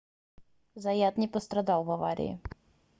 [0.73, 2.39] заят не пострадал в аварии